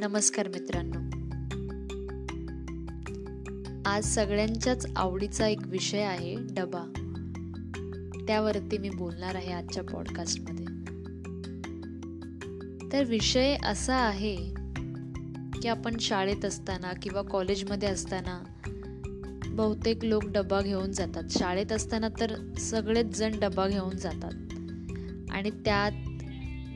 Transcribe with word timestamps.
नमस्कार 0.00 0.48
मित्रांनो. 0.48 0.98
आज 3.86 4.14
सगळ्यांच्याच 4.14 4.86
आवडीचा 4.96 5.48
एक 5.48 5.58
विषय 5.66 6.00
आहे 6.00 6.36
डबा. 6.40 6.92
त्यावरती 8.26 8.78
मी 8.78 8.90
बोलणार 8.90 9.34
आहे 9.34 9.52
आजच्या 9.52 9.84
पॉडकास्टमध्ये 9.84 10.66
तर 12.92 13.04
विषय 13.04 13.56
असा 13.64 13.94
आहे 13.94 14.36
की 15.62 15.68
आपण 15.68 15.96
शाळेत 16.00 16.44
असताना 16.44 16.92
किंवा 17.02 17.22
कॉलेजमध्ये 17.22 17.88
असताना 17.88 18.44
बहुतेक 19.46 20.04
लोक 20.04 20.24
डबा 20.26 20.60
घेऊन 20.60 20.92
जातात. 20.92 21.24
शाळेत 21.30 21.72
असताना 21.72 22.08
तर 22.20 22.54
सगळेच 22.58 23.18
जण 23.18 23.40
डबा 23.40 23.68
घेऊन 23.68 23.96
जातात. 23.96 24.32
आणि 25.30 25.50
त्यात 25.50 25.92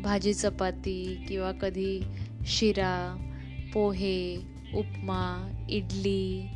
भाजी 0.02 0.34
चपाती 0.34 1.24
किंवा 1.28 1.52
कधी 1.52 2.00
शिरा 2.46 3.26
पोहे 3.72 4.36
उपमा 4.74 5.52
इडली 5.70 6.48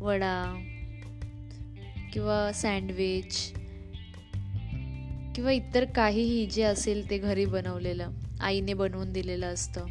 वडा 0.00 0.66
किंवा 2.12 2.52
सँडविच 2.52 3.52
किंवा 5.34 5.50
इतर 5.50 5.84
काहीही 5.84 6.46
जे 6.46 6.62
असेल 6.62 7.10
ते 7.10 7.18
घरी 7.18 7.46
बनवलेलं 7.46 8.10
आईने 8.40 8.74
बनवून 8.74 9.12
दिलेलं 9.12 9.46
असतं. 9.46 9.86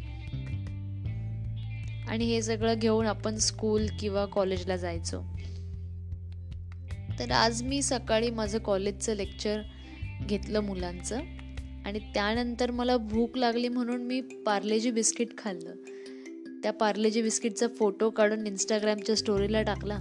आणि 2.08 2.24
हे 2.24 2.42
सगळं 2.42 2.74
घेऊन 2.74 3.06
आपण 3.06 3.36
स्कूल 3.36 3.86
किंवा 4.00 4.26
कॉलेजला 4.26 4.76
जायचो. 4.76 5.22
तर 7.18 7.30
आज 7.30 7.62
मी 7.62 7.82
सकाळी 7.82 8.30
माझं 8.30 8.58
कॉलेजचं 8.58 9.14
लेक्चर 9.14 9.62
घेतलं 10.26 10.60
मुलांचं. 10.60 11.20
आणि 11.86 11.98
त्यानंतर 11.98 12.70
मला 12.70 12.96
भूक 12.96 13.38
लागली 13.38 13.68
म्हणून 13.68 14.02
मी 14.02 14.20
पार्लेजी 14.20 14.90
बिस्किट 14.90 15.38
खाल्लं. 15.38 15.74
त्या 16.62 16.72
पार्लेजी 16.72 17.22
बिस्किटचा 17.22 17.66
फोटो 17.68 18.10
काढून 18.10 18.46
इंस्टाग्रामच्या 18.46 19.16
स्टोरीला 19.16 19.62
टाकला. 19.62 19.98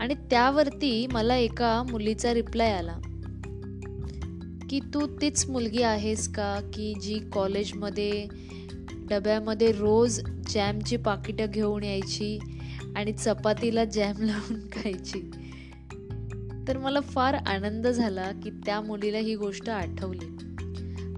आणि 0.00 0.14
त्यावरती 0.14 1.06
मला 1.06 1.36
एका 1.36 1.82
मुलीचा 1.90 2.34
रिप्लाय 2.34 2.72
आला. 2.72 2.98
की 4.70 4.80
तू 4.94 5.16
तीच 5.20 5.48
मुलगी 5.48 5.82
आहेस 5.82 6.28
का 6.28 6.70
की 6.74 6.94
जी 6.94 7.18
कॉलेजमध्ये 7.32 8.26
डब्यामध्ये 9.10 9.72
रोज 9.72 10.20
जॅमची 10.46 10.96
पाकिटं 10.96 11.46
घेऊन 11.50 11.82
यायची 11.82 12.38
आणि 12.96 13.12
चपातीला 13.12 13.84
जॅम 13.84 14.22
लावून 14.22 14.60
खायची? 14.60 15.30
तर 16.68 16.78
मला 16.78 17.00
फार 17.00 17.34
आनंद 17.34 17.86
झाला 17.86 18.30
की 18.30 18.50
त्या 18.50 18.80
मुलीला 18.80 19.18
ही 19.18 19.36
गोष्ट 19.36 19.70
आठवली. 19.70 20.37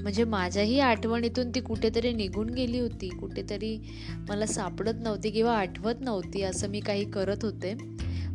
म्हणजे 0.02 0.24
माझ्याही 0.24 0.80
आठवणीतून 0.80 1.50
ती 1.50 1.60
कुठेतरी 1.60 2.12
निघून 2.12 2.48
गेली 2.48 2.80
होती. 2.80 3.08
कुठेतरी 3.08 3.76
मला 4.28 4.46
सापडत 4.46 5.00
नव्हती 5.00 5.30
किंवा 5.30 5.56
आठवत 5.58 5.94
नव्हती 6.00 6.42
असं 6.42 6.68
मी 6.68 6.80
काही 6.80 7.10
करत 7.10 7.44
होते. 7.44 7.74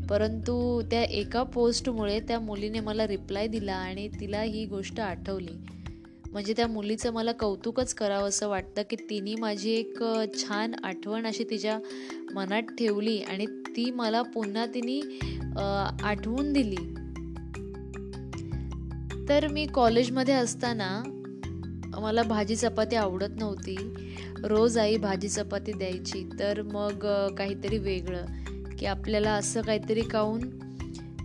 परंतु 0.10 0.82
त्या 0.82 1.04
एका 1.04 1.44
पोस्टमुळे 1.44 2.20
त्या 2.20 2.40
मुलीने 2.40 2.80
मला 2.80 3.08
रिप्लाय 3.08 3.48
दिला 3.48 3.74
आणि 3.74 4.08
तिला 4.08 4.42
ही 4.42 4.66
गोष्ट 4.66 5.00
आठवली. 5.00 5.54
म्हणजे 6.32 6.54
त्या 6.58 6.68
मुलीचं 6.68 7.14
मला 7.14 7.32
कौतुकच 7.32 7.94
करावं 7.94 8.28
असं 8.28 8.48
वाटतं 8.48 8.82
की 8.90 8.96
तिने 8.96 9.36
माझी 9.36 9.72
एक 9.72 10.04
छान 10.34 10.74
आठवण 10.84 11.26
अशी 11.26 11.44
तिच्या 11.44 11.80
मनात 12.34 12.62
ठेवली 12.62 13.18
आणि 13.22 13.46
ती 13.46 13.92
मला 13.92 14.22
पुन्हा 14.22 14.66
तिने 14.66 15.00
आठवून 16.04 16.54
दिली. 16.54 16.96
तर 19.30 19.48
मी 19.48 19.66
कॉलेजमध्ये 19.66 20.34
असताना 20.34 21.15
मला 22.00 22.24
भाजी 22.24 22.56
चपाती 22.56 22.96
आवडत 22.96 23.40
नव्हती. 23.40 23.76
रोज 24.44 24.78
आई 24.78 24.98
भाजी 24.98 25.30
चपाती 25.30 25.72
द्यायची. 25.72 26.30
तर 26.40 26.62
मग 26.62 27.06
काहीतरी 27.36 27.78
वेगळं 27.78 28.26
की 28.80 28.86
आपल्याला 28.86 29.32
असं 29.32 29.62
काहीतरी 29.62 30.02
खाऊन 30.02 30.50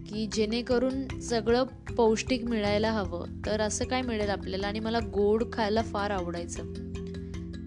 की 0.08 0.28
जेणेकरून 0.32 1.20
सगळं 1.20 1.64
पौष्टिक 1.96 2.44
मिळायला 2.44 2.90
हवं. 2.90 3.26
तर 3.46 3.60
असं 3.60 3.84
काय 3.84 4.02
मिळेल 4.02 4.30
आपल्याला? 4.30 4.66
आणि 4.66 4.80
मला 4.80 4.98
गोड 4.98 5.44
खायला 5.52 5.82
फार 5.82 6.10
आवडायचं. 6.10 6.62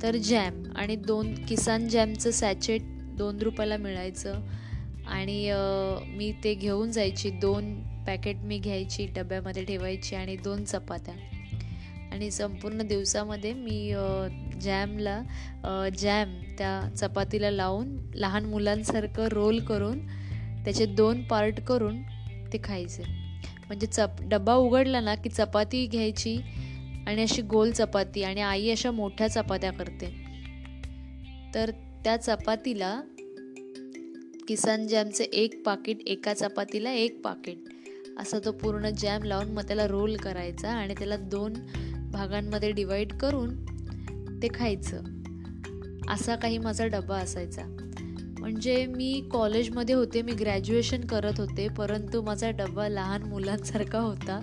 तर 0.01 0.15
जॅम 0.15 0.63
आणि 0.75 0.95
दोन 0.95 1.45
किसान 1.45 1.87
जॅमचं 1.87 2.31
सॅचेट 2.31 2.81
दोन 3.17 3.37
रुपयाला 3.37 3.77
मिळायचं. 3.77 4.33
आणि 5.07 5.51
मी 6.07 6.33
ते 6.43 6.53
घेऊन 6.53 6.91
जायची. 6.91 7.29
दोन 7.29 7.81
पॅकेट 8.07 8.35
मी 8.35 8.57
घ्यायची 8.57 9.05
डब्यामध्ये 9.05 9.63
ठेवायची 9.63 10.15
आणि 10.15 10.35
दोन 10.35 10.63
चपात्या. 10.63 11.13
आणि 12.13 12.29
संपूर्ण 12.31 12.87
दिवसामध्ये 12.87 13.51
मी 13.53 13.93
जॅमला 14.61 15.21
जॅम 15.97 16.33
त्या 16.57 16.79
चपातीला 16.97 17.49
लावून 17.51 17.95
लहान 18.15 18.45
मुलांसारखं 18.45 19.27
रोल 19.27 19.59
करून 19.59 20.05
त्याचे 20.63 20.85
दोन 20.85 21.23
पार्ट 21.23 21.59
करून 21.67 22.01
ते 22.53 22.57
खायचे. 22.63 23.03
म्हणजे 23.67 23.87
चप 23.87 24.21
डबा 24.21 24.53
उघडला 24.55 24.99
ना 25.01 25.15
की 25.15 25.29
चपाती 25.29 25.85
घ्यायची 25.85 26.35
आणि 27.07 27.21
अशी 27.21 27.41
गोल 27.41 27.71
चपाती 27.71 28.23
आणि 28.23 28.41
आई 28.41 28.69
अशा 28.71 28.91
मोठ्या 28.91 29.27
चपात्या 29.27 29.71
करते. 29.71 30.13
तर 31.55 31.71
त्या 32.03 32.15
चपातीला 32.17 32.99
किसान 34.47 34.87
जॅमचे 34.87 35.23
एक 35.23 35.61
पाकिट 35.65 36.07
एका 36.07 36.33
चपातीला 36.33 36.91
एक 36.91 37.21
पाकिट 37.21 37.71
असा 38.19 38.39
तो 38.45 38.51
पूर्ण 38.51 38.89
जॅम 38.97 39.23
लावून 39.23 39.51
मग 39.53 39.67
त्याला 39.67 39.87
रोल 39.87 40.15
करायचा 40.17 40.71
आणि 40.71 40.93
त्याला 40.97 41.17
दोन 41.17 41.53
भागांमध्ये 42.13 42.71
डिवाईड 42.71 43.13
करून 43.13 43.55
ते 44.43 44.47
खायचं. 44.55 45.03
असा 46.09 46.35
काही 46.35 46.57
माझा 46.57 46.85
डबा 46.85 47.17
असायचा. 47.17 47.61
म्हणजे 48.39 48.85
मी 48.85 49.29
कॉलेजमध्ये 49.31 49.95
होते 49.95 50.21
मी 50.21 50.31
ग्रॅज्युएशन 50.31 51.01
करत 51.01 51.39
होते 51.39 51.67
परंतु 51.67 52.21
माझा 52.21 52.49
डबा 52.51 52.87
लहान 52.89 53.23
मुलांसारखा 53.23 53.99
होता. 53.99 54.39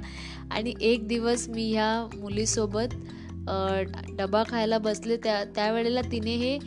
आणि 0.51 0.75
एक 0.81 1.07
दिवस 1.09 1.49
मी 1.49 1.71
ह्या 1.73 2.19
मुलीसोबत 2.21 2.95
डबा 4.19 4.43
खायला 4.49 4.79
बसले. 4.79 5.17
त्या 5.17 5.45
त्यावेळेला 5.45 6.01
तिने 6.13 6.37
हे 6.37 6.59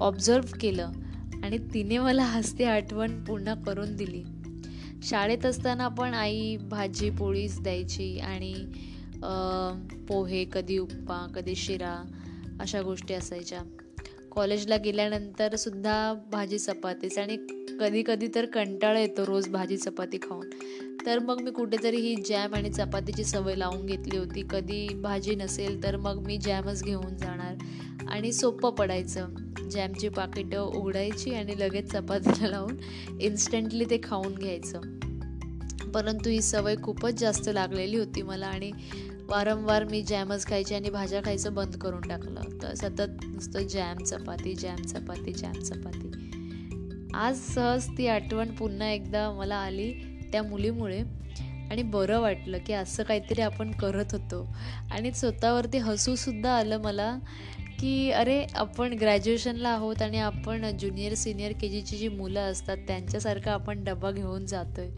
ऑब्झर्व 0.00 0.56
केलं. 0.60 0.90
आणि 1.44 1.58
तिने 1.74 1.98
मला 1.98 2.24
हसते 2.24 2.64
आठवण 2.64 3.24
पूर्ण 3.24 3.54
करून 3.54 3.96
दिली. 3.96 4.22
शाळेत 5.02 5.46
असताना 5.46 5.88
पण 5.88 6.14
आई 6.14 6.56
भाजी 6.56 7.10
पोळीच 7.10 7.60
द्यायची 7.62 8.18
आणि 8.18 8.54
पोहे 10.08 10.44
कधी 10.52 10.78
उपमा 10.78 11.26
कधी 11.34 11.54
शिरा 11.54 12.04
अशा 12.60 12.82
गोष्टी 12.82 13.14
असायच्या. 13.14 13.62
कॉलेजला 14.32 14.76
गेल्यानंतर 14.76 15.56
सुद्धा 15.56 16.14
भाजी 16.32 16.58
चपातीच 16.58 17.18
आणि 17.18 17.36
कधी 17.80 18.02
कधी 18.06 18.28
तर 18.34 18.46
कंटाळा 18.46 19.00
येतो 19.00 19.26
रोज 19.26 19.48
भाजी 19.48 19.76
चपाती 19.76 20.18
खाऊन. 20.18 20.48
तर 21.06 21.18
मग 21.18 21.40
मी 21.40 21.50
कुठेतरी 21.50 21.96
ही 21.96 22.16
जॅम 22.16 22.54
आणि 22.54 22.70
चपातीची 22.70 23.24
सवय 23.24 23.54
लावून 23.54 23.86
घेतली 23.86 24.16
होती. 24.16 24.42
कधी 24.50 24.88
भाजी 24.94 25.34
नसेल 25.34 25.82
तर 25.82 25.96
मग 25.96 26.22
मी 26.26 26.38
जॅमच 26.38 26.84
घेऊन 26.84 27.16
जाणार 27.16 27.54
आणि 28.08 28.32
सोपं 28.32 28.70
पडायचं. 28.70 29.28
जॅमची 29.70 30.08
पाकिटं 30.08 30.60
उघडायची 30.60 31.34
आणि 31.34 31.60
लगेच 31.60 31.92
चपातीला 31.92 32.48
लावून 32.48 32.76
इन्स्टंटली 33.20 33.84
ते 33.84 34.00
खाऊन 34.02 34.34
घ्यायचं. 34.34 34.99
परंतु 35.90 36.30
ही 36.30 36.42
सवय 36.42 36.76
खूपच 36.82 37.14
जास्त 37.14 37.48
लागलेली 37.48 37.96
होती 37.96 38.22
मला 38.22 38.46
आणि 38.46 38.72
वारंवार 39.28 39.84
मी 39.84 40.02
जॅमच 40.02 40.46
खायची 40.46 40.74
आणि 40.74 40.90
भाज्या 40.90 41.20
खायचं 41.24 41.54
बंद 41.54 41.76
करून 41.76 42.00
टाकलं. 42.00 42.40
तर 42.62 42.74
सतत 42.74 43.24
नुसतं 43.24 43.66
जॅम 43.66 43.98
चपाती 43.98 44.54
जॅम 44.54 44.76
चपाती 44.76 45.32
जॅम 45.32 45.52
चपाती. 45.52 46.10
आज 47.14 47.38
सहज 47.38 47.88
ती 47.98 48.06
आठवण 48.06 48.50
पुन्हा 48.50 48.90
एकदा 48.90 49.30
मला 49.30 49.56
आली 49.56 49.92
त्या 50.32 50.42
मुलीमुळे. 50.42 51.02
आणि 51.70 51.82
बरं 51.82 52.20
वाटलं 52.20 52.58
की 52.58 52.72
असं 52.72 53.02
काहीतरी 53.02 53.40
आपण 53.40 53.70
करत 53.70 54.04
होतो. 54.12 54.56
आणि 54.90 55.12
स्वतःवरती 55.12 55.78
हसूसुद्धा 55.78 56.52
आलं 56.52 56.78
मला 56.78 57.18
की 57.80 58.10
अरे 58.10 58.46
आपण 58.54 58.92
ग्रॅज्युएशनला 58.92 59.68
आहोत 59.68 60.02
आणि 60.02 60.18
आपण 60.18 60.76
ज्युनियर 60.78 61.14
सिनियर 61.14 61.52
के 61.60 61.68
जीची 61.68 61.96
जी 61.96 62.08
मुलं 62.08 62.40
असतात 62.40 62.76
त्यांच्यासारखं 62.76 63.50
आपण 63.50 63.84
डबा 63.84 64.10
घेऊन 64.10 64.46
जातो 64.46 64.80
आहे 64.80 64.90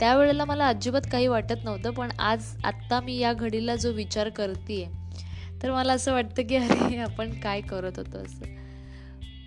त्यावेळेला 0.00 0.44
मला 0.44 0.66
अजिबात 0.66 1.00
काही 1.12 1.26
वाटत 1.26 1.64
नव्हतं 1.64 1.90
पण 1.90 2.08
आज 2.18 2.44
आत्ता 2.64 3.00
मी 3.00 3.18
या 3.18 3.32
घडीला 3.32 3.76
जो 3.76 3.92
विचार 3.92 4.28
करते 4.28 4.84
आहे 4.84 5.06
तर 5.62 5.70
मला 5.70 5.92
असं 5.92 6.12
वाटतं 6.12 6.46
की 6.46 6.56
अरे 6.56 6.96
आपण 6.96 7.40
काय 7.40 7.60
करत 7.60 7.92
होतो 7.96 8.18
असं. 8.18 8.56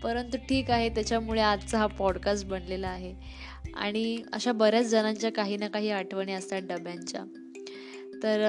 परंतु 0.04 0.38
ठीक 0.38 0.72
आहे 0.72 0.90
त्याच्यामुळे 0.90 1.42
आजचा 1.42 1.78
हा 1.78 1.86
पॉडकास्ट 1.86 2.46
बनलेला 2.46 2.88
आहे. 2.88 3.14
आणि 3.74 4.24
अशा 4.34 4.52
बऱ्याच 4.52 4.86
जणांच्या 4.86 5.32
काही 5.32 5.58
ना 5.58 5.68
काही 5.68 5.90
आठवणी 5.90 6.34
असतात 6.34 6.62
डब्यांच्या. 6.62 7.24
तर 8.24 8.40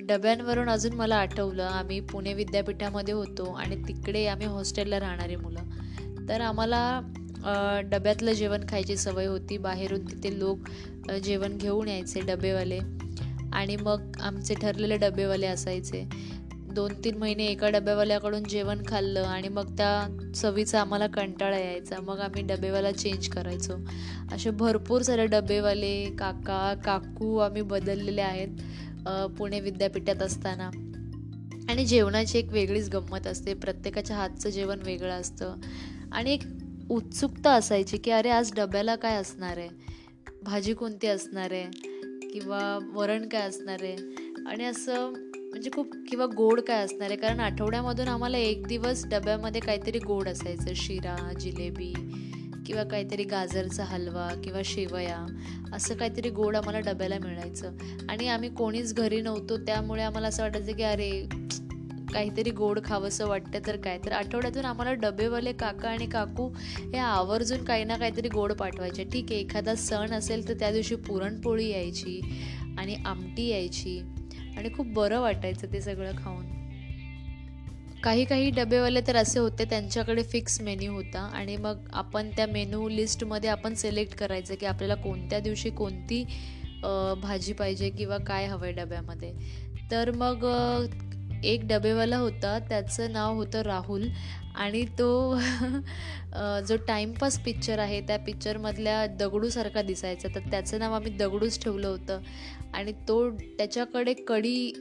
डब्यांवरून 0.00 0.68
अजून 0.68 0.92
मला 0.92 1.16
आठवलं 1.16 1.62
आम्ही 1.62 2.00
पुणे 2.00 2.34
विद्यापीठामध्ये 2.34 3.14
होतो 3.14 3.52
आणि 3.52 3.76
तिकडे 3.88 4.26
आम्ही 4.26 4.46
हॉस्टेलला 4.46 5.00
राहणारी 5.00 5.36
मुलं. 5.36 5.60
तर 6.28 6.40
आम्हाला 6.40 7.00
डब्यातलं 7.84 8.32
जेवण 8.32 8.64
खायची 8.68 8.96
सवय 8.96 9.26
होती. 9.26 9.56
बाहेरून 9.58 10.02
तिथे 10.02 10.38
लोक 10.38 10.58
जेवण 11.24 11.56
घेऊन 11.58 11.88
यायचे 11.88 12.20
डबेवाले. 12.20 12.80
आणि 13.52 13.76
मग 13.76 14.20
आमचे 14.20 14.54
ठरलेले 14.54 14.96
डबेवाले 14.96 15.46
असायचे. 15.46 16.08
दोन 16.74 16.92
तीन 17.04 17.16
महिने 17.18 17.46
एका 17.46 17.68
डब्यावाल्याकडून 17.70 18.44
जेवण 18.44 18.82
खाल्लं 18.88 19.20
आणि 19.20 19.48
मग 19.48 19.76
त्या 19.76 20.30
चवीचा 20.34 20.80
आम्हाला 20.80 21.06
कंटाळा 21.06 21.58
यायचा. 21.58 22.00
मग 22.00 22.18
आम्ही 22.20 22.42
डबेवाला 22.42 22.92
चेंज 22.92 23.28
करायचो. 23.28 23.74
असे 24.32 24.50
भरपूर 24.50 25.02
सारे 25.02 25.26
डबेवाले 25.26 26.04
काका 26.18 26.74
काकू 26.84 27.36
आम्ही 27.36 27.62
बदललेले 27.62 28.20
आहेत 28.20 28.48
पुणे 29.38 29.60
विद्यापीठात 29.60 30.22
असताना. 30.22 30.70
आणि 31.68 31.84
जेवणाची 31.86 32.38
एक 32.38 32.52
वेगळीच 32.52 32.88
गंमत 32.88 33.26
असते. 33.26 33.54
प्रत्येकाच्या 33.54 34.16
हातचं 34.16 34.50
जेवण 34.50 34.78
वेगळं 34.84 35.20
असतं. 35.20 35.54
आणि 36.12 36.32
एक 36.32 36.42
उत्सुकता 36.90 37.52
असायची 37.52 37.96
की 37.96 38.10
अरे 38.10 38.30
आज 38.30 38.52
डब्याला 38.56 38.96
काय 38.96 39.16
असणार 39.16 39.58
आहे? 39.58 39.68
भाजी 40.42 40.74
कोणती 40.74 41.06
असणार 41.06 41.52
आहे? 41.52 41.64
किंवा 42.28 42.78
वरण 42.92 43.28
काय 43.28 43.42
असणार 43.42 43.82
आहे? 43.82 43.96
आणि 44.46 44.64
असं 44.64 45.12
म्हणजे 45.54 45.70
खूप 45.70 45.92
किंवा 46.08 46.26
गोड 46.26 46.60
काय 46.60 46.84
असणार 46.84 47.08
आहे? 47.08 47.16
कारण 47.16 47.40
आठवड्यामधून 47.40 48.08
आम्हाला 48.08 48.38
एक 48.38 48.66
दिवस 48.66 49.06
डब्यामध्ये 49.06 49.60
काहीतरी 49.60 49.98
गोड 49.98 50.28
असायचं. 50.28 50.72
शिरा 50.76 51.32
जिलेबी 51.40 51.92
किंवा 52.66 52.82
काहीतरी 52.84 53.24
गाजरचा 53.24 53.84
हलवा 53.84 54.28
किंवा 54.44 54.60
शेवया. 54.64 55.26
असं 55.72 55.94
काहीतरी 55.94 56.30
गोड 56.30 56.56
आम्हाला 56.56 56.80
डब्याला 56.80 57.18
मिळायचं. 57.18 57.72
आणि 58.08 58.28
आम्ही 58.28 58.48
कोणीच 58.48 58.94
घरी 58.94 59.20
नव्हतो. 59.20 59.56
त्यामुळे 59.56 60.02
आम्हाला 60.02 60.28
असं 60.28 60.42
वाटायचं 60.42 60.72
की 60.72 60.82
अरे 60.82 61.10
काहीतरी 62.12 62.50
गोड 62.50 62.80
खावंसं 62.84 63.26
वाटतं 63.26 63.66
तर 63.66 63.76
काय? 63.76 63.98
तर 64.06 64.12
आठवड्यातून 64.12 64.64
आम्हाला 64.64 64.92
डबेवाले 64.92 65.52
काका 65.52 65.88
आणि 65.88 66.06
काकू 66.06 66.48
हे 66.78 66.96
आवर्जून 66.96 67.64
काही 67.64 67.84
ना 67.84 67.96
काहीतरी 67.96 68.28
गोड 68.28 68.52
पाठवायचे. 68.52 69.04
ठीक 69.04 69.26
आहे 69.30 69.40
एखादा 69.40 69.74
सण 69.74 70.12
असेल 70.12 70.48
तर 70.48 70.54
त्या 70.54 70.72
दिवशी 70.72 70.94
पुरणपोळी 70.94 71.68
यायची 71.70 72.20
आणि 72.78 72.96
आमटी 73.06 73.46
यायची. 73.48 74.00
आणि 74.56 74.68
खूप 74.76 74.86
बरं 74.86 75.20
वाटायचं 75.20 75.72
ते 75.72 75.80
सगळं 75.80 76.12
खाऊन. 76.18 76.44
काही 78.02 78.24
काही 78.24 78.50
डबेवाले 78.50 79.00
तर 79.06 79.16
असे 79.16 79.38
होते 79.38 79.64
त्यांच्याकडे 79.64 80.22
फिक्स 80.22 80.60
मेन्यू 80.60 80.92
होता 80.92 81.20
आणि 81.34 81.56
मग 81.56 81.88
आपण 81.92 82.30
त्या 82.30 82.46
मेनू 82.46 82.88
लिस्टमध्ये 82.88 83.50
आपण 83.50 83.74
सिलेक्ट 83.74 84.14
करायचं 84.14 84.54
की 84.54 84.66
आपल्याला 84.66 84.94
कोणत्या 84.94 85.38
दिवशी 85.40 85.70
कोणती 85.70 86.24
भाजी 87.22 87.52
पाहिजे 87.52 87.90
किंवा 87.90 88.18
काय 88.18 88.46
हवं 88.46 88.66
आहे 88.66 88.72
डब्यामध्ये. 88.72 89.32
तर 89.90 90.10
मग 90.10 90.44
एक 91.44 91.66
डबेवाला 91.68 92.16
होता 92.16 92.58
त्याचं 92.58 93.12
नाव 93.12 93.34
होतं 93.34 93.62
राहुल. 93.62 94.08
आणि 94.54 94.84
तो 94.98 95.08
जो 96.68 96.76
टाईमपास 96.88 97.38
पिक्चर 97.38 97.78
आहे 97.78 98.00
त्या 98.00 98.18
पिक्चरमधल्या 98.18 99.06
दगडूसारखा 99.06 99.82
दिसायचा. 99.82 100.28
तर 100.34 100.40
त्याचं 100.50 100.78
नाव 100.78 100.92
आम्ही 100.92 101.12
दगडूच 101.12 101.62
ठेवलं 101.64 101.88
होतं. 101.88 102.20
आणि 102.74 102.92
तो 103.08 103.30
त्याच्याकडे 103.30 104.14
कडी 104.14 104.72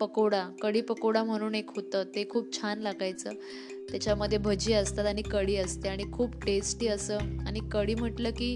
पकोडा 0.00 0.42
कढी 0.62 0.80
पकोडा 0.80 1.22
म्हणून 1.24 1.54
एक 1.54 1.70
होतं. 1.76 2.02
ते 2.14 2.28
खूप 2.30 2.52
छान 2.60 2.80
लागायचं. 2.80 3.30
त्याच्यामध्ये 3.90 4.38
भजी 4.38 4.72
असतात 4.72 5.06
आणि 5.06 5.22
कढी 5.22 5.56
असते. 5.56 5.88
आणि 5.88 6.04
खूप 6.12 6.44
टेस्टी 6.44 6.88
असं. 6.88 7.18
आणि 7.46 7.60
कढी 7.72 7.94
म्हटलं 7.94 8.30
की 8.30 8.54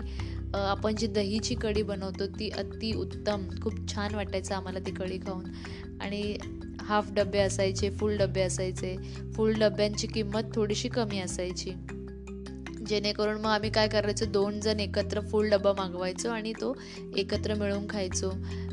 आपण 0.55 0.97
जी 0.97 1.07
दहीची 1.07 1.55
कढी 1.55 1.83
बनवतो 1.83 2.27
ती 2.27 2.49
अति 2.51 2.93
उत्तम. 2.97 3.47
खूप 3.63 3.95
छान 3.95 4.15
वाटायचं 4.15 4.55
आम्हाला 4.55 4.79
ती 4.79 4.91
कढी 4.91 5.19
खाऊन. 5.19 5.45
आणि 6.01 6.37
हाफ 6.85 7.13
डबे 7.13 7.39
असायचे 7.39 7.91
फुल 7.91 8.17
डबे 8.17 8.41
असायचे. 8.41 8.97
फुल 9.35 9.53
डब्यांची 9.53 10.07
किंमत 10.07 10.43
थोडीशी 10.55 10.89
कमी 10.89 11.19
असायची. 11.19 11.73
जेणेकरून 12.87 13.41
मग 13.41 13.51
आम्ही 13.51 13.71
काय 13.71 13.89
करायचो 13.89 14.25
दोन 14.25 14.61
जण 14.61 14.81
एकत्र 14.81 15.21
फुल 15.21 15.51
डबा 15.51 15.73
मागवायचो 15.73 16.31
आणि 16.31 16.53
तो 16.53 16.77
एकत्र 17.17 17.55
मिळून 17.55 17.87
खायचो. 17.91 18.33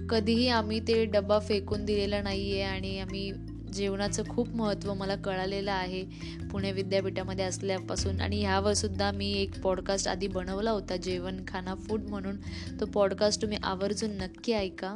कधीही 0.09 0.47
आम्ही 0.47 0.79
ते 0.79 1.05
डबा 1.05 1.39
फेकून 1.39 1.85
दिलेला 1.85 2.21
नाही 2.21 2.53
आहे 2.53 2.61
आणि 2.61 2.99
आम्ही 2.99 3.31
जेवणाचं 3.73 4.23
खूप 4.29 4.49
महत्त्व 4.49 4.93
मला 4.93 5.15
कळालेलं 5.15 5.71
आहे 5.71 6.03
पुणे 6.51 6.71
विद्यापीठामध्ये 6.71 7.45
असल्यापासून. 7.45 8.21
आणि 8.21 8.41
ह्यावर 8.41 8.73
सुद्धा 8.73 9.11
मी 9.11 9.33
एक 9.33 9.61
पॉडकास्ट 9.61 10.07
आधी 10.07 10.27
बनवला 10.27 10.71
होता 10.71 10.95
जेवण 10.95 11.37
खाना 11.47 11.75
फूड 11.75 12.01
म्हणून. 12.01 12.35
तो 12.79 12.85
पॉडकास्ट 12.85 13.41
तुम्ही 13.41 13.57
आवर्जून 13.63 14.11
नक्की 14.11 14.51
ऐका. 14.51 14.95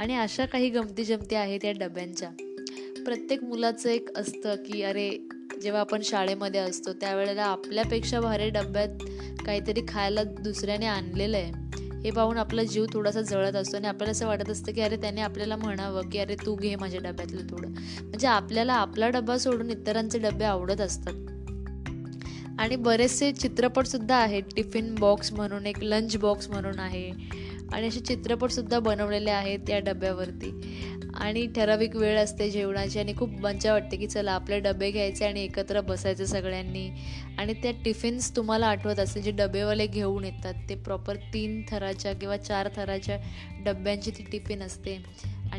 आणि 0.00 0.16
अशा 0.16 0.46
काही 0.46 0.70
गमती 0.70 1.04
जमती 1.04 1.34
आहेत 1.34 1.64
या 1.64 1.72
डब्यांच्या. 1.72 2.28
प्रत्येक 3.04 3.44
मुलाचं 3.44 3.88
एक 3.88 4.18
असतं 4.18 4.54
की 4.54 4.82
अरे 4.82 5.28
जेव्हा 5.62 5.80
आपण 5.80 6.00
शाळेमध्ये 6.04 6.60
असतो 6.60 6.92
त्यावेळेला 6.92 7.42
आपल्यापेक्षा 7.42 8.20
भारी 8.20 8.50
डब्यात 8.50 8.88
काहीतरी 9.46 9.80
खायला 9.88 10.24
दुसऱ्याने 10.24 10.86
आणलेलं 10.86 11.36
आहे. 11.36 11.52
हे 12.04 12.10
पाहून 12.10 12.36
आपला 12.36 12.62
जीव 12.62 12.86
थोडासा 12.92 13.22
जळत 13.22 13.56
असतो 13.56 13.76
आणि 13.76 13.88
आपल्याला 13.88 14.10
असं 14.10 14.26
वाटत 14.26 14.50
असतं 14.50 14.72
की 14.72 14.80
अरे 14.80 14.96
त्याने 14.96 15.20
आपल्याला 15.20 15.56
म्हणावं 15.56 16.02
की 16.02 16.18
अरे 16.18 16.36
तू 16.46 16.54
घे 16.54 16.76
माझ्या 16.76 17.00
डब्यातलं 17.00 17.42
थोडं. 17.50 17.68
म्हणजे 18.02 18.26
आपल्याला 18.26 18.72
आपला 18.72 19.08
डबा 19.08 19.38
सोडून 19.38 19.70
इतरांचे 19.70 20.18
डबे 20.18 20.44
आवडत 20.44 20.80
असतात. 20.80 21.12
आणि 22.58 22.76
बरेचसे 22.76 23.32
चित्रपटसुद्धा 23.32 24.16
आहेत. 24.16 24.42
टिफिन 24.56 24.94
बॉक्स 24.94 25.32
म्हणून 25.32 25.66
एक 25.66 25.84
लंच 25.84 26.16
बॉक्स 26.16 26.50
म्हणून 26.50 26.78
आहे. 26.78 27.12
आणि 27.72 27.86
असे 27.86 28.00
चित्रपटसुद्धा 28.00 28.78
बनवलेले 28.78 29.30
आहेत 29.30 29.70
या 29.70 29.78
डब्यावरती. 29.78 30.52
आणि 31.14 31.46
ठराविक 31.46 31.96
वेळ 31.96 32.18
असते 32.18 32.50
जेवणाची 32.50 32.98
आणि 32.98 33.14
खूप 33.16 33.30
मजा 33.30 33.72
वाटते 33.72 33.96
की 33.96 34.06
चला 34.06 34.32
आपले 34.32 34.58
डबे 34.60 34.90
घ्यायचे 34.90 35.24
आणि 35.24 35.42
एकत्र 35.44 35.80
बसायचं 35.80 36.24
सगळ्यांनी. 36.24 36.88
आणि 37.38 37.54
त्या 37.54 37.72
टिफिन्स 37.84 38.36
तुम्हाला 38.36 38.66
आठवत 38.66 38.98
असतील 38.98 39.22
जे 39.22 39.30
डबेवाले 39.30 39.86
घेऊन 39.86 40.24
येतात 40.24 40.54
ते 40.68 40.74
प्रॉपर 40.74 41.16
तीन 41.16 41.62
थराच्या 41.70 42.12
किंवा 42.12 42.36
चार 42.36 42.68
थराच्या 42.76 43.18
डब्यांची 43.64 44.10
ती 44.10 44.24
टिफिन 44.32 44.62
असते. 44.62 44.98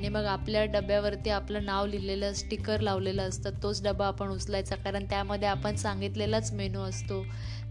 आणि 0.01 0.09
मग 0.09 0.25
आपल्या 0.25 0.65
डब्यावरती 0.65 1.29
आपलं 1.29 1.65
नाव 1.65 1.85
लिहिलेलं 1.85 2.33
स्टिकर 2.33 2.79
लावलेलं 2.79 3.21
असतं. 3.21 3.49
तोच 3.63 3.83
डबा 3.83 4.07
आपण 4.07 4.27
उचलायचा 4.27 4.75
कारण 4.75 5.05
त्यामध्ये 5.05 5.47
आपण 5.47 5.75
सांगितलेलाच 5.75 6.53
मेनू 6.53 6.79
असतो. 6.79 7.25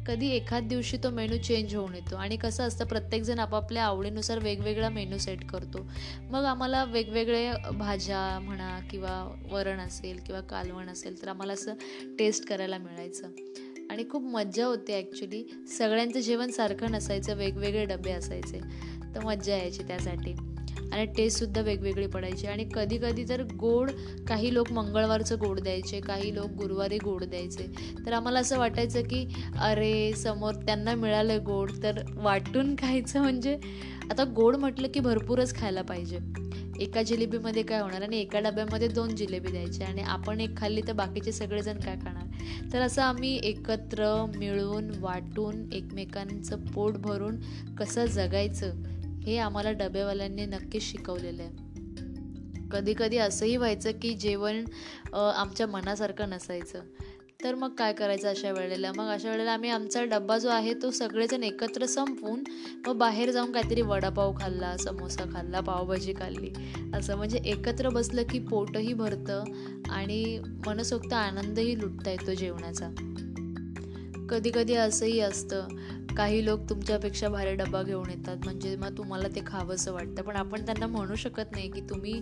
कधी 0.06 0.28
एखाद 0.30 0.62
दिवशी 0.62 0.96
तो 0.96 1.10
मेनू 1.10 1.36
चेंज 1.36 1.74
होऊन 1.74 1.94
येतो. 1.94 2.16
आणि 2.16 2.36
कसं 2.36 2.64
असतं 2.64 2.84
प्रत्येकजण 2.84 3.38
आपापल्या 3.38 3.84
आवडीनुसार 3.84 4.38
वेगवेगळा 4.38 4.88
मेनू 4.88 5.18
सेट 5.18 5.44
करतो. 5.44 5.86
मग 6.30 6.44
आम्हाला 6.44 6.84
वेगवेगळे 6.84 7.52
भाज्या 7.72 8.38
म्हणा 8.40 8.80
किंवा 8.90 9.38
वरण 9.50 9.80
असेल 9.80 10.20
किंवा 10.26 10.40
कालवण 10.40 10.88
असेल 10.88 11.22
तर 11.22 11.28
आम्हाला 11.28 11.52
असं 11.52 11.74
टेस्ट 12.18 12.46
करायला 12.46 12.78
मिळायचं. 12.78 13.26
आणि 13.90 14.04
खूप 14.10 14.22
मज्जा 14.22 14.66
होते 14.66 14.96
ॲक्च्युली 14.98 15.44
सगळ्यांचं 15.78 16.20
जेवण 16.20 16.50
सारखं 16.50 16.92
नसायचं 16.92 17.34
वेगवेगळे 17.34 17.84
डबे 17.84 18.12
असायचे. 18.12 18.60
तर 19.14 19.24
मज्जा 19.24 19.56
यायची 19.56 19.82
त्यासाठी. 19.82 20.34
आणि 20.92 21.04
टेस्टसुद्धा 21.06 21.60
वेगवेगळी 21.60 22.06
पडायची. 22.06 22.46
आणि 22.46 22.68
कधी 22.74 22.98
कधी 22.98 23.24
तर 23.28 23.42
गोड 23.42 23.90
काही 24.28 24.54
लोक 24.54 24.72
मंगळवारचं 24.72 25.36
गोड 25.38 25.60
द्यायचे 25.60 26.00
काही 26.00 26.34
लोक 26.34 26.46
गुरुवारी 26.46 26.98
गोड 27.04 27.24
द्यायचे. 27.24 27.66
तर 28.06 28.12
आम्हाला 28.12 28.40
असं 28.40 28.58
वाटायचं 28.58 29.02
की 29.02 29.26
अरे 29.60 30.12
समोर 30.12 30.54
त्यांना 30.54 30.94
मिळालं 30.94 31.38
गोड 31.46 31.70
तर 31.82 32.02
वाटून 32.14 32.74
खायचं 32.74 33.20
म्हणजे 33.20 33.58
आता 34.10 34.24
गोड 34.24 34.56
म्हटलं 34.56 34.88
की 34.88 35.00
भरपूरच 35.00 35.54
खायला 35.54 35.82
पाहिजे. 35.82 36.18
एका 36.80 37.02
जिलेबीमध्ये 37.02 37.62
काय 37.62 37.80
होणार? 37.80 38.02
आणि 38.02 38.20
एका 38.20 38.40
डब्यामध्ये 38.40 38.88
दोन 38.88 39.16
जिलेबी 39.16 39.50
द्यायचे. 39.50 39.84
आणि 39.84 40.02
आपण 40.02 40.40
एक 40.40 40.56
खाल्ली 40.56 40.80
तर 40.88 40.92
बाकीचे 40.92 41.32
सगळेजण 41.32 41.80
काय 41.80 41.96
खाणार? 41.96 42.26
तर 42.72 42.80
असं 42.80 43.02
आम्ही 43.02 43.40
एकत्र 43.44 44.26
मिळून 44.36 44.90
वाटून 44.98 45.72
एकमेकांचं 45.72 46.56
पोट 46.56 46.92
भरून 46.92 47.36
कसं 47.78 48.04
जगायचं 48.04 48.99
हे 49.20 49.36
आम्हाला 49.38 49.72
डबेवाल्यांनी 49.72 50.46
नक्कीच 50.46 50.82
शिकवलेलं 50.82 51.42
आहे. 51.42 52.68
कधी 52.70 52.94
कधी 52.98 53.16
असंही 53.16 53.56
व्हायचं 53.56 53.90
की 54.02 54.14
जेवण 54.14 54.64
आमच्या 55.14 55.66
मनासारखं 55.66 56.28
नसायचं. 56.28 56.80
तर 57.44 57.54
मग 57.54 57.74
काय 57.74 57.92
करायचं 57.92 58.28
अशा 58.28 58.50
वेळेला? 58.52 58.92
मग 58.96 59.04
अशा 59.04 59.30
वेळेला 59.30 59.52
आम्ही 59.52 59.70
आमचा 59.70 60.04
डब्बा 60.04 60.38
जो 60.38 60.48
आहे 60.48 60.74
तो 60.74 60.90
सगळेजण 60.90 61.42
एकत्र 61.42 61.86
संपवून 61.86 62.40
मग 62.86 62.96
बाहेर 62.96 63.30
जाऊन 63.30 63.52
काहीतरी 63.52 63.82
वडापाव 63.82 64.32
खाल्ला 64.40 64.76
समोसा 64.76 65.24
खाल्ला 65.32 65.60
पावभाजी 65.60 66.12
खाल्ली. 66.12 66.50
असं 66.94 67.16
म्हणजे 67.16 67.38
एकत्र 67.44 67.88
बसलं 67.88 68.22
की 68.22 68.38
पोटही 68.38 68.92
भरतं 68.92 69.44
आणि 69.88 70.40
मनसोक्त 70.66 71.12
आनंदही 71.12 71.78
लुटता 71.80 72.10
येतो 72.10 72.34
जेवणाचा. 72.34 72.90
कधी 74.30 74.50
कधी 74.54 74.74
असंही 74.74 75.20
असतं. 75.20 75.68
काही 76.16 76.44
लोक 76.44 76.60
तुमच्यापेक्षा 76.70 77.28
भारी 77.28 77.54
डबा 77.56 77.82
घेऊन 77.82 78.10
येतात 78.10 78.36
म्हणजे 78.38 78.74
मग 78.76 78.96
तुम्हाला 78.98 79.28
ते 79.28 79.40
खावंसं 79.46 79.92
वाटतं. 79.92 80.22
पण 80.22 80.36
आपण 80.36 80.64
त्यांना 80.66 80.86
म्हणू 80.86 81.14
शकत 81.16 81.52
नाही 81.52 81.68
की 81.70 81.80
तुम्ही 81.90 82.20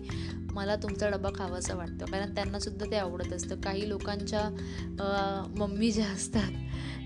मला 0.53 0.77
तुमचा 0.77 1.09
डबा 1.11 1.31
खावासा 1.35 1.75
वाटतो 1.75 2.07
कारण 2.07 2.35
त्यांनासुद्धा 2.35 2.87
ते 2.91 2.97
आवडत 2.97 3.33
असतं. 3.33 3.61
काही 3.61 3.89
लोकांच्या 3.89 4.49
मम्मी 5.59 5.91
ज्या 5.93 6.07
असतात 6.07 6.53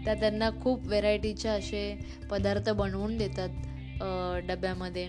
त्या 0.05 0.15
त्यांना 0.15 0.51
खूप 0.63 0.87
व्हेरायटीचे 0.87 1.49
असे 1.49 1.83
पदार्थ 2.31 2.71
बनवून 2.71 3.17
देतात 3.19 4.43
डब्यामध्ये. 4.49 5.09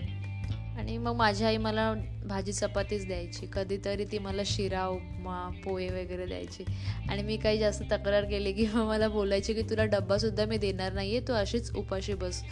आणि 0.78 0.96
मग 0.98 1.14
माझी 1.16 1.44
आई 1.44 1.56
मला 1.56 1.92
भाजी 2.26 2.52
चपातीच 2.52 3.06
द्यायची. 3.06 3.46
कधीतरी 3.52 4.04
ती 4.04 4.18
मला 4.18 4.42
शिरा 4.46 4.86
उपमा 4.86 5.48
पोहे 5.64 5.88
वगैरे 5.88 6.26
द्यायची. 6.26 6.64
आणि 7.10 7.22
मी 7.22 7.36
काही 7.36 7.58
जास्त 7.58 7.82
तक्रार 7.92 8.24
केली 8.24 8.52
की 8.52 8.66
मग 8.66 8.86
मला 8.88 9.08
बोलायची 9.08 9.54
की 9.54 9.62
तुला 9.62 9.84
डब्बासुद्धा 9.84 10.44
मी 10.44 10.58
देणार 10.58 10.92
नाही 10.92 11.16
आहे 11.16 11.26
तू 11.28 11.32
अशीच 11.32 11.70
उपाशी 11.76 12.14
बस 12.14 12.42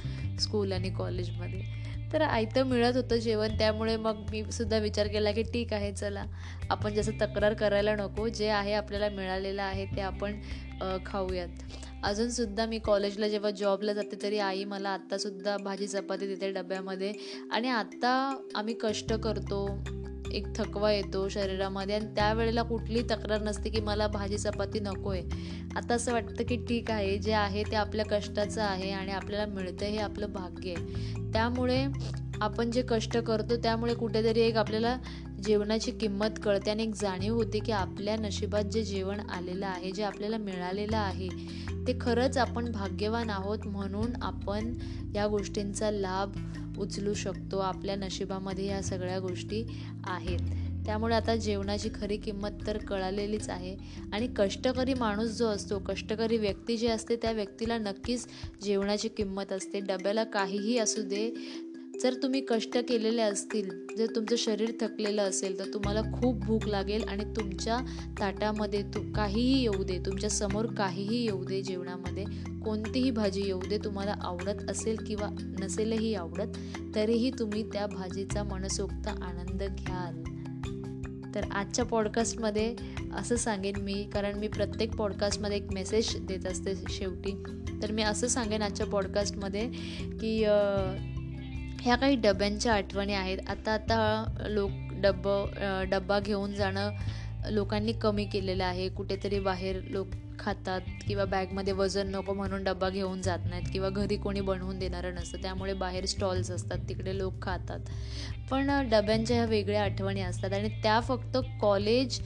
स्कूल 0.40 0.72
आणि 0.72 0.90
कॉलेजमध्ये 0.90 1.60
तर 2.12 2.20
आयतं 2.20 2.66
मिळत 2.66 2.96
होतं 2.96 3.16
जेवण 3.16 3.56
त्यामुळे 3.58 3.96
मग 3.96 4.16
मी 4.30 4.42
सुद्धा 4.52 4.78
विचार 4.78 5.06
केला 5.06 5.30
की 5.32 5.42
ठीक 5.42 5.72
आहे 5.72 5.92
चला. 5.92 6.24
आपण 6.70 6.94
जसं 6.94 7.12
तक्रार 7.20 7.54
करायला 7.54 7.94
नको. 7.96 8.28
जे 8.28 8.48
आहे 8.48 8.72
आपल्याला 8.72 9.08
मिळालेलं 9.08 9.62
आहे 9.62 9.86
ते 9.86 10.00
आपण 10.00 10.36
खाऊयात. 11.06 11.48
अजूनसुद्धा 12.04 12.66
मी 12.66 12.78
कॉलेजला 12.78 13.28
जेव्हा 13.28 13.50
जॉबला 13.50 13.92
जाते 13.92 14.16
तरी 14.22 14.38
आई 14.38 14.64
मला 14.64 14.90
आत्तासुद्धा 14.90 15.56
भाजी 15.56 15.86
चपाती 15.86 16.26
देते 16.26 16.50
डब्यामध्ये. 16.52 17.12
आणि 17.52 17.68
आत्ता 17.68 18.12
आम्ही 18.54 18.74
कष्ट 18.80 19.12
करतो 19.14 19.66
एक 20.32 20.46
थकवा 20.56 20.92
येतो 20.92 21.28
शरीरामध्ये 21.28 21.94
आणि 21.94 22.06
त्यावेळेला 22.06 22.62
कुठली 22.62 23.02
तक्रार 23.02 23.42
नसते 23.42 23.70
की 23.70 23.80
मला 23.80 24.06
भाजी 24.06 24.38
चपाती 24.38 24.80
नको 24.80 25.10
आहे 25.10 25.22
आता 25.76 25.94
असं 25.94 26.12
वाटतं 26.12 26.44
की 26.44 26.56
ठीक 26.68 26.90
आहे 26.90 27.16
जे 27.18 27.32
आहे 27.32 27.62
ते 27.62 27.76
आपल्या 27.76 28.04
कष्टाचं 28.04 28.62
आहे 28.62 28.90
आणि 28.90 29.12
आपल्याला 29.12 29.46
मिळतं 29.46 29.86
हे 29.86 29.98
आपलं 29.98 30.32
भाग्य 30.32 30.74
आहे. 30.76 31.30
त्यामुळे 31.32 31.84
आपण 32.40 32.70
जे 32.70 32.82
कष्ट 32.82 33.16
करतो 33.18 33.56
त्यामुळे 33.56 33.94
कुठेतरी 33.94 34.40
एक 34.40 34.56
आपल्याला 34.56 34.96
जेवणाची 35.44 35.90
किंमत 35.90 36.38
कळते 36.42 36.70
आणि 36.70 36.82
एक 36.82 36.94
जाणीव 36.94 37.34
होते 37.34 37.58
की 37.58 37.72
आपल्या 37.72 38.16
नशिबात 38.16 38.64
जे 38.64 38.82
जेवण 38.82 39.20
आलेलं 39.20 39.66
आहे 39.66 39.90
जे 39.92 40.02
आपल्याला 40.02 40.36
मिळालेलं 40.36 40.96
आहे 40.96 41.28
ते 41.86 41.98
खरंच 42.00 42.38
आपण 42.38 42.72
भाग्यवान 42.72 43.30
आहोत 43.30 43.58
म्हणून 43.66 44.22
आपण 44.22 44.74
या 45.14 45.26
गोष्टींचा 45.26 45.90
लाभ 45.90 46.32
उचलू 46.78 47.14
शकतो. 47.14 47.58
आपल्या 47.58 47.96
नशिबामध्ये 47.96 48.66
ह्या 48.66 48.82
सगळ्या 48.82 49.18
गोष्टी 49.18 49.64
आहेत. 50.04 50.38
त्यामुळे 50.86 51.14
आता 51.14 51.36
जेवणाची 51.36 51.88
खरी 51.94 52.16
किंमत 52.16 52.50
तर 52.66 52.78
कळालेलीच 52.78 53.48
आहे. 53.48 53.76
आणि 54.12 54.28
कष्टकरी 54.36 54.94
माणूस 54.94 55.30
जो 55.30 55.46
असतो 55.46 55.78
कष्टकरी 55.78 56.36
व्यक्ती 56.36 56.76
जी 56.76 56.86
असते 56.86 57.16
त्या 57.16 57.32
व्यक्तीला 57.32 57.78
नक्कीच 57.78 58.26
जेवणाची 58.62 59.08
किंमत 59.08 59.52
असते. 59.52 59.80
डब्याला 59.80 60.24
काहीही 60.24 60.78
असू 60.78 61.02
दे 61.02 61.34
जर 62.00 62.14
तुम्ही 62.22 62.40
कष्ट 62.40 62.78
केलेले 62.78 63.22
असतील 63.22 63.70
जर 63.98 64.06
तुमचं 64.16 64.36
शरीर 64.36 64.72
थकलेलं 64.80 65.22
असेल 65.22 65.58
तर 65.58 65.64
तुम्हाला 65.74 66.02
खूप 66.02 66.36
भूक 66.36 66.66
लागेल 66.66 67.04
आणि 67.04 67.24
तुमच्या 67.24 67.78
ताटामध्ये 68.20 68.82
तू 68.82 69.12
काहीही 69.12 69.60
येऊ 69.62 69.84
दे 69.84 69.98
तुमच्यासमोर 69.98 70.66
काहीही 70.66 71.24
येऊ 71.24 71.44
दे 71.44 71.62
जेवणामध्ये 71.62 72.24
कोणतीही 72.64 73.10
भाजी 73.10 73.42
येऊ 73.42 73.60
दे 73.68 73.78
तुम्हाला 73.78 74.14
आवडत 74.20 74.70
असेल 74.70 74.96
किंवा 75.06 75.28
नसेलही 75.60 76.14
आवडत 76.14 76.58
तरीही 76.94 77.30
तुम्ही 77.38 77.62
त्या 77.62 77.86
भाजीचा 77.86 78.42
मनसोक्त 78.42 79.08
आनंद 79.08 79.62
घ्याल. 79.62 80.22
तर 81.34 81.44
आजच्या 81.52 81.84
पॉडकास्टमध्ये 81.84 82.76
असं 83.16 83.36
सांगेन 83.36 83.76
मी 83.76 84.04
कारण 84.12 84.38
मी 84.38 84.48
प्रत्येक 84.48 84.94
पॉडकास्टमध्ये 84.94 85.56
एक 85.56 85.72
मेसेज 85.74 86.16
देत 86.26 86.46
असते 86.46 86.74
शेवटी. 86.88 87.42
तर 87.82 87.92
मी 87.92 88.02
असं 88.02 88.26
सांगेन 88.26 88.62
आजच्या 88.62 88.86
पॉडकास्टमध्ये 88.86 89.68
की 90.20 90.44
ह्या 91.84 91.94
काही 91.96 92.16
डब्यांच्या 92.16 92.74
आठवणी 92.74 93.12
आहेत. 93.14 93.38
आता 93.48 93.72
आता 93.74 94.46
लोक 94.48 94.70
डब्ब 95.02 95.28
डब्बा 95.90 96.18
घेऊन 96.18 96.54
जाणं 96.54 96.90
लोकांनी 97.50 97.92
कमी 97.92 98.24
केलेलं 98.32 98.64
आहे. 98.64 98.88
कुठेतरी 98.88 99.38
बाहेर 99.40 99.80
लोक 99.90 100.08
खातात 100.38 100.80
किंवा 101.08 101.24
बॅगमध्ये 101.24 101.72
वजन 101.72 102.08
नको 102.10 102.32
म्हणून 102.34 102.62
डब्बा 102.64 102.88
घेऊन 102.88 103.20
जात 103.22 103.38
नाहीत 103.50 103.64
किंवा 103.72 103.88
घरी 103.88 104.16
कोणी 104.16 104.40
बनवून 104.40 104.78
देणारं 104.78 105.14
नसतं. 105.14 105.42
त्यामुळे 105.42 105.72
बाहेर 105.74 106.06
स्टॉल्स 106.06 106.50
असतात 106.50 106.88
तिकडे 106.88 107.16
लोक 107.18 107.42
खातात. 107.42 107.80
पण 108.50 108.70
डब्यांच्या 108.90 109.36
ह्या 109.36 109.46
वेगळ्या 109.46 109.82
आठवणी 109.84 110.20
असतात 110.20 110.52
आणि 110.52 110.68
त्या 110.82 110.98
फक्त 111.00 111.36
कॉलेज 111.60 112.20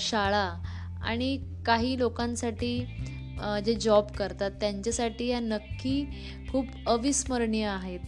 शाळा 0.00 0.48
आणि 1.02 1.36
काही 1.66 1.98
लोकांसाठी 1.98 2.78
जे 3.64 3.74
जॉब 3.74 4.06
करतात 4.18 4.50
त्यांच्यासाठी 4.60 5.26
या 5.28 5.40
नक्की 5.40 6.04
खूप 6.50 6.88
अविस्मरणीय 6.88 7.66
आहेत. 7.66 8.00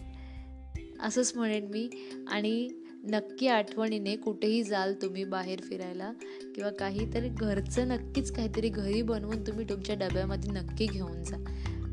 असंच 1.03 1.33
म्हणेन 1.35 1.65
मी. 1.65 1.89
आणि 2.27 2.69
नक्की 3.03 3.47
आठवणीने 3.47 4.15
कुठेही 4.15 4.63
जाल 4.63 4.93
तुम्ही 5.01 5.23
बाहेर 5.23 5.61
फिरायला 5.61 6.13
किंवा 6.55 6.69
काहीतरी 6.69 7.29
घरचं 7.29 7.87
नक्कीच 7.87 8.31
काहीतरी 8.31 8.69
घरी 8.69 9.01
बनवून 9.01 9.47
तुम्ही 9.47 9.65
तुमच्या 9.69 9.95
डब्यामध्ये 9.95 10.51
नक्की 10.51 10.85
घेऊन 10.85 11.23
जा 11.23 11.43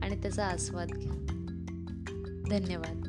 आणि 0.03 0.23
त्याचा 0.23 0.47
आस्वाद 0.47 0.89
घ्या. 0.89 1.13
धन्यवाद. 2.51 3.07